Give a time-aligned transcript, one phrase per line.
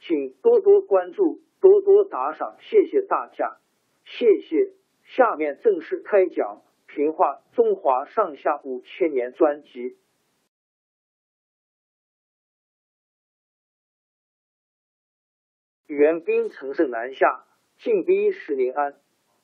[0.00, 3.58] 请多多关注，多多打赏，谢谢大家，
[4.04, 4.72] 谢谢。
[5.04, 6.62] 下面正式开讲
[6.94, 9.98] 《评话中华上下五千年》专辑。
[15.86, 17.44] 元兵乘胜南下，
[17.78, 18.94] 进逼石临安。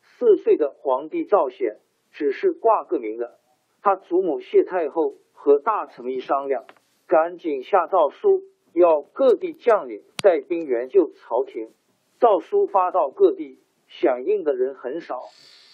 [0.00, 1.80] 四岁的皇帝赵显
[2.12, 3.40] 只是挂个名的。
[3.82, 6.64] 他祖母谢太后和大臣一商量，
[7.06, 8.42] 赶紧下诏书。
[8.76, 11.70] 要各地将领带兵援救朝廷，
[12.20, 15.22] 诏书发到各地，响应的人很少，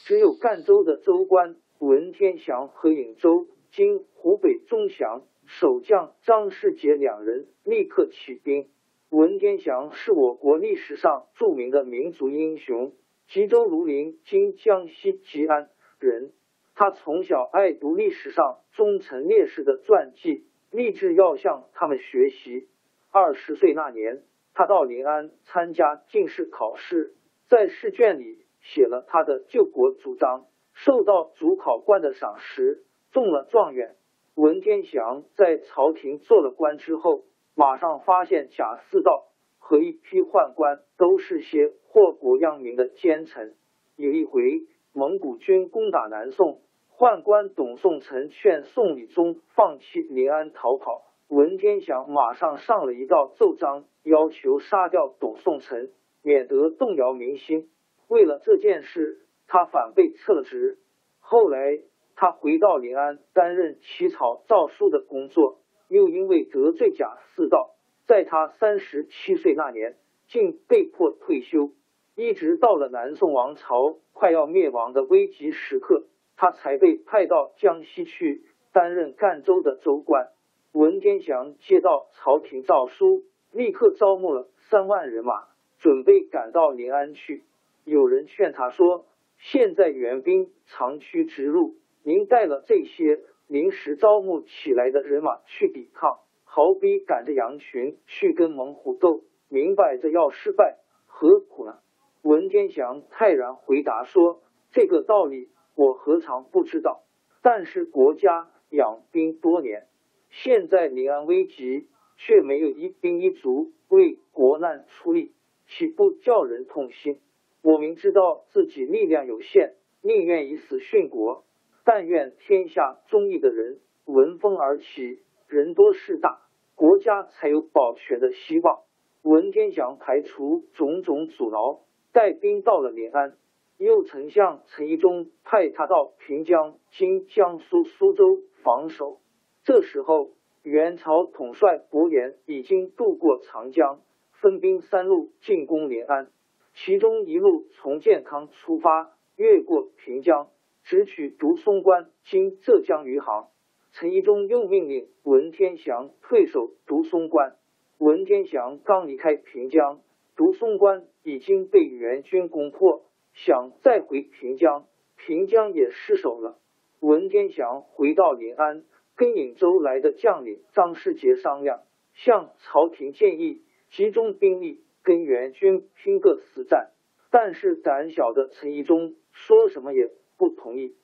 [0.04, 8.68] 只有赣州的州官文天祥和颍州（今湖北钟祥）守将张世杰两人立刻起兵。
[9.10, 12.92] 文天祥是我国历史上著名的民族英雄，
[13.26, 16.30] 吉州庐陵（今江西吉安）人。
[16.76, 22.68] 他从小爱读历史上忠臣烈士的传记，立志要向他们学习。
[23.14, 24.22] 二十岁那年，
[24.54, 27.12] 他到临安参加进士考试，
[27.46, 33.96] 在试卷里写了他的救国主张，受到主考官的赏识，中了状元。
[34.34, 37.24] 文天祥在朝廷做了官之后，
[37.54, 39.26] 马上发现贾似道
[39.58, 43.54] 和一批宦官都是些祸国殃民的奸臣。
[43.96, 44.62] 有一回，
[44.94, 46.62] 蒙古军攻打南宋，
[46.96, 51.11] 宦官董宋臣劝宋理宗放弃临安逃跑。
[51.32, 55.90] 文天祥马上上了一道奏章，要求杀掉董宋臣，
[56.22, 57.70] 免得动摇民心。
[58.06, 60.76] 为了这件事，他反被撤了职。
[61.20, 61.78] 后来，
[62.16, 67.70] 他回到临安担任起草诏书的工作，又因为得罪贾似道，
[68.04, 69.96] 在他三十七岁那年，
[70.28, 71.70] 竟被迫退休。
[72.14, 76.04] 一直到了南宋王朝快要灭亡的危急时刻，
[76.36, 78.44] 他才被派到江西去
[78.74, 80.28] 担任赣州的州官。
[80.72, 87.44] 文天祥接到朝廷诏书，立刻招募了三万人马，准备赶到临安去。
[87.84, 89.04] 有人劝他说
[89.36, 101.80] ：“现在援兵长驱直入，您带了这些临时招募起来的人马去抵抗，好比赶着羊群去跟猛虎斗，明摆着要失败，何苦呢？”
[102.22, 104.40] 文天祥泰然回答说
[104.72, 107.02] ：“这个道理我何尝不知道？
[107.42, 109.86] 但是国家养兵多年。”
[110.32, 115.32] 现在临安危急，却没有一兵一卒为国难出力，
[115.66, 117.20] 岂不叫人痛心？
[117.62, 121.44] 我明知道自己力量有限，宁愿以死殉国。
[121.84, 126.40] 但愿天下忠义的人闻风而起，人多势大，
[126.74, 128.80] 国家才有保全的希望。
[129.22, 133.36] 文天祥排除种种阻挠，带兵到了临安。
[133.76, 139.21] 右丞相陈宜中派他到平江（今江苏苏州）防守。
[139.64, 140.32] 这时候，
[140.64, 144.00] 元朝统帅伯颜已经渡过长江，
[144.32, 146.32] 分兵三路进攻临安。
[146.74, 150.48] 其中一路从建康出发，越过平江，
[150.82, 153.50] 直取独松关（今浙江余杭）。
[153.94, 157.56] 陈宜中又命令文天祥退守独松关。
[157.98, 160.00] 文天祥刚离开平江，
[160.34, 164.86] 独松关已经被元军攻破，想再回平江，
[165.16, 166.58] 平江也失守了。
[166.98, 168.82] 文天祥回到临安。
[169.22, 171.82] 跟颍州来的将领张世杰商量，
[172.12, 176.90] 向朝廷建议集中兵力跟援军拼个死战。
[177.30, 180.96] 但是胆小的陈宜中说什么也不同意。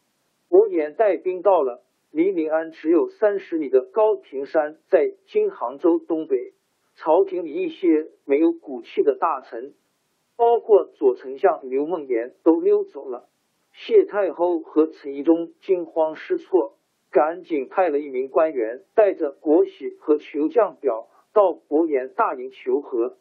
[0.49, 6.55] 伯颜带兵到了离临安只有三十里的高亭山，在今杭州东北。
[6.97, 9.75] 朝廷里一些没有骨气的大臣，
[10.37, 13.29] 包括左丞相刘梦言，都溜走了。
[13.71, 16.78] 谢太后和陈宜中惊慌失措，
[17.11, 23.17] 赶紧派了一名官员，带着国玺和求将表到伯颜大营求和。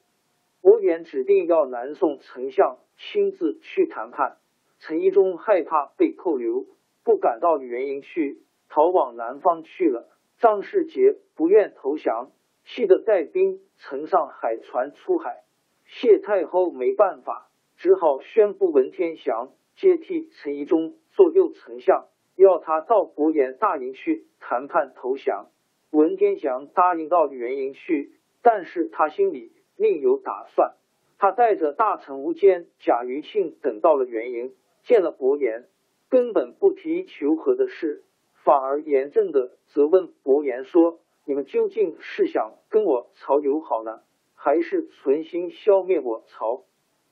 [0.61, 4.37] 伯颜指定要南宋丞相亲自去谈判。
[4.79, 6.65] 陈一中害怕被扣留，
[7.03, 10.09] 不敢到元营去，逃往南方去了。
[10.39, 12.31] 张世杰不愿投降。
[12.69, 15.45] 气得带兵乘上海船出海，
[15.85, 22.07] 谢太后没办法，只好宣布文天祥接替陈一中做右丞相，
[22.37, 25.49] 要他到伯颜大营去谈判投降。
[25.91, 30.75] 文天祥答应到元营去，但是他心里另有打算。
[31.17, 34.53] 他带着大臣吴坚、贾余庆等到了元营，
[34.83, 35.65] 见了伯颜，
[36.09, 38.03] 根本不提求和的事，
[38.43, 40.99] 反而严正的责问伯颜说。
[41.25, 43.99] 你们究竟是想跟我朝友好呢，
[44.33, 46.63] 还是存心消灭我朝？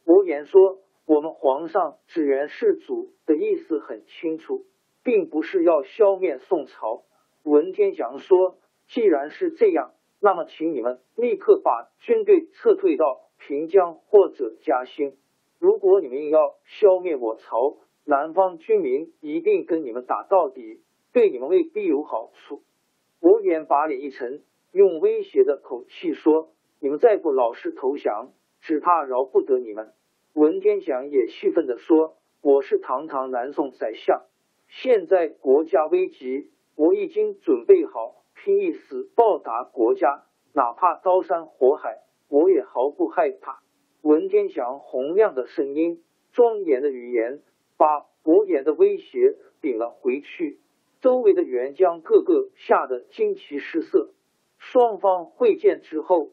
[0.05, 4.63] 伯颜说：“我们皇上指元世祖的意思很清楚，
[5.05, 7.03] 并不是要消灭宋朝。”
[7.43, 8.57] 文天祥说
[8.89, 15.15] ：“既然是这样，那么请你们立刻把军队撤退到平江或者嘉兴。
[15.59, 20.81] 如果你们要消灭我朝，南方军民一定跟你们打到底，
[21.13, 22.63] 对你们未必有好处。”
[23.21, 26.49] 伯颜把脸一沉，用威胁的口气说
[26.81, 29.93] ：“你们再不老实投降，只怕饶不得你们。”
[30.33, 34.25] 文天祥也气愤的说：“我是堂堂南宋宰相，
[34.81, 43.63] 现在国家危急，我已经准备好拼一死报答国家，哪怕刀山火海，我也毫不害怕。”
[44.03, 47.41] 文天祥洪亮的声音、庄严的语言，
[47.77, 50.59] 把伯颜的威胁顶了回去。
[50.99, 54.11] 周围的援将个个吓得惊奇失色。
[54.57, 56.31] 双方会见之后，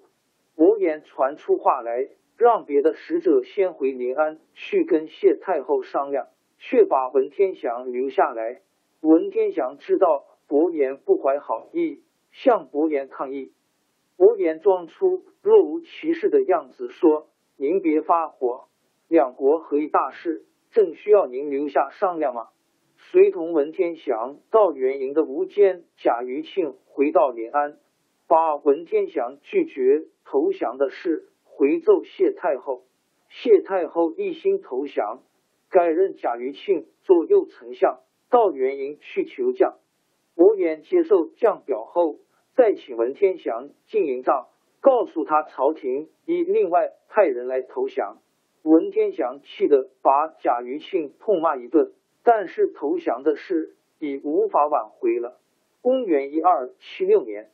[0.57, 6.27] 伯颜传出话来，让别的使者先回临安去跟谢太后商量，
[6.63, 8.63] 却把文天祥留下来。
[9.01, 13.53] 文天祥知道伯颜不怀好意，向伯颜抗议。
[14.17, 17.27] 伯颜装出若无其事的样子，说
[17.59, 18.69] ：“您别发火，
[19.09, 22.49] 两国合议大事，正需要您留下商量吗？”
[23.11, 27.79] 随同文天祥到元营的吴坚、贾余庆回到临安，
[28.29, 32.85] 把文天祥拒绝投降的事回奏谢太后。
[33.29, 35.23] 谢太后一心投降，
[35.73, 37.99] 改任贾余庆做右丞相，
[38.31, 39.79] 到元营去求降。
[40.37, 42.19] 伯颜接受降表后，
[42.55, 44.49] 再请文天祥进营帐，
[44.81, 48.19] 告诉他朝廷已另外派人来投降。
[48.63, 51.95] 文天祥气得把贾余庆痛骂一顿。
[52.25, 55.41] 但是投降的事已无法挽回了。
[55.81, 57.51] 公元一二七六年，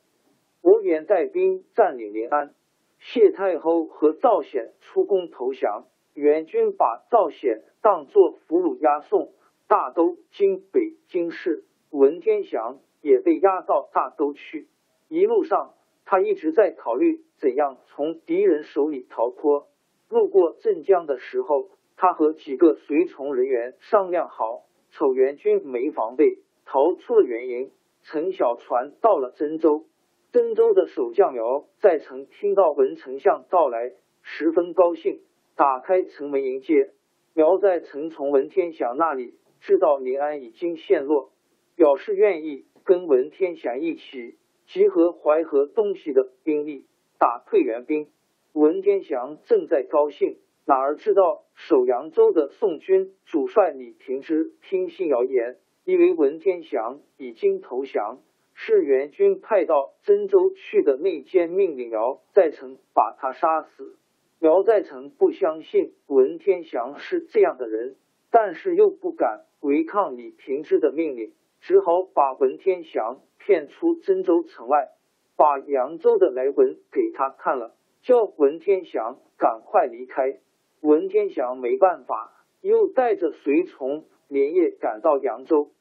[0.61, 2.53] 伯颜带兵占领临安，
[2.99, 5.87] 谢太后和赵显出宫投降。
[6.19, 9.31] 元军把赵显当作俘虏押送
[9.67, 14.67] 大都经北京市，文天祥也被押到大都去。
[15.07, 15.73] 一路上，
[16.03, 19.67] 他一直在考虑怎样从敌人手里逃脱。
[20.09, 21.69] 路过镇江的时候。
[22.01, 27.71] 他和几个随从人员商量好，丑元军没防备，逃出了元营，
[28.03, 29.83] 乘小船到了真州。
[30.31, 33.91] 真州的守将苗在城听到文丞相到来，
[34.21, 35.19] 十分高兴，
[35.59, 36.91] 打开城门迎接。
[37.33, 41.33] 苗在城从文天祥那里知道临安已经陷落，
[41.75, 44.37] 表示愿意跟文天祥一起
[44.67, 46.85] 集合淮河东西的兵力，
[47.19, 48.07] 打退援兵。
[48.53, 50.37] 文天祥正在高兴。
[50.65, 58.19] 哪儿知道守扬州的宋军主帅李平之听信谣言，以为文天祥已经投降，
[58.53, 63.97] 是元军派到真州去的内奸命令苗在城把他杀死。
[64.41, 67.97] 苗在城不相信文天祥是这样的人，
[68.31, 74.91] 但是又不敢违抗李平之的命令，只好把文天祥骗出真州城外，
[75.35, 80.39] 把扬州的来文给他看了，叫文天祥赶快离开。
[80.79, 82.31] 文天祥没办法，
[82.61, 85.71] 又带着随从连夜赶到扬州。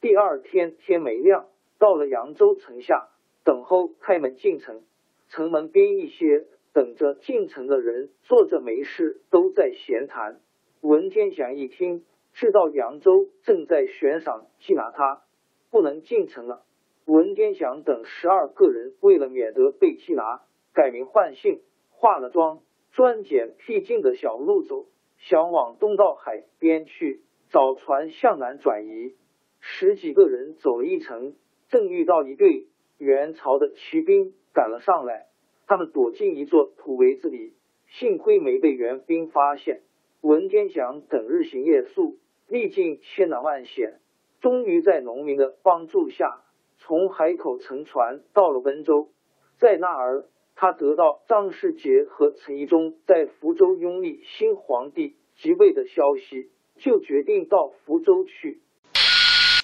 [0.00, 1.48] 第二天天没亮，
[1.78, 3.10] 到了扬州城下，
[3.44, 4.82] 等候开门进城。
[5.28, 10.40] 城门边一些等着进城的人坐着没事，都在闲谈。
[10.80, 15.22] 文天祥一听，知道扬州正在悬赏缉拿他，
[15.70, 16.62] 不能进城了。
[17.04, 22.60] 文天祥等十二个人为了免得被缉拿，改名换姓，化了妆。
[22.90, 24.86] 专拣僻静的小路走，
[25.18, 29.14] 想往东到海边去找船向南转移。
[29.60, 31.36] 十几个人走了一程，
[31.68, 35.27] 正遇到一队元朝的骑兵赶了上来，
[35.68, 37.52] 他们躲进一座土围子里，
[37.86, 39.82] 幸亏没被援兵发现。
[40.22, 42.16] 文天祥等日行夜宿，
[42.48, 44.00] 历尽千难万险，
[44.40, 46.40] 终于在农民的帮助下，
[46.78, 49.10] 从海口乘船到了温州。
[49.58, 50.24] 在那儿，
[50.56, 58.62] 他得到张世杰和陈宜中在福州拥立新皇帝即位的消息，就决定到福州去。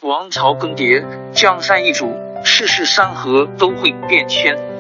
[0.02, 2.06] 王朝更迭，江山易主，
[2.44, 4.73] 世事山河都会变迁。